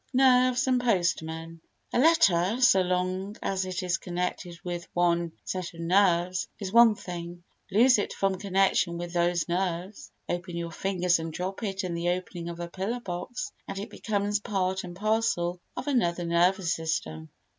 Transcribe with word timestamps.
Nerves 0.15 0.65
and 0.65 0.81
Postmen 0.81 1.61
A 1.93 1.99
letter, 1.99 2.59
so 2.59 2.81
long 2.81 3.37
as 3.43 3.65
it 3.65 3.83
is 3.83 3.99
connected 3.99 4.57
with 4.63 4.87
one 4.95 5.31
set 5.43 5.75
of 5.75 5.79
nerves, 5.79 6.47
is 6.57 6.73
one 6.73 6.95
thing; 6.95 7.43
loose 7.69 7.99
it 7.99 8.11
from 8.11 8.39
connection 8.39 8.97
with 8.97 9.13
those 9.13 9.47
nerves—open 9.47 10.57
your 10.57 10.71
fingers 10.71 11.19
and 11.19 11.31
drop 11.31 11.61
it 11.61 11.83
in 11.83 11.93
the 11.93 12.09
opening 12.09 12.49
of 12.49 12.59
a 12.59 12.67
pillar 12.67 12.99
box—and 12.99 13.77
it 13.77 13.91
becomes 13.91 14.39
part 14.39 14.83
and 14.83 14.95
parcel 14.95 15.61
of 15.77 15.85
another 15.85 16.25
nervous 16.25 16.73
system. 16.73 17.29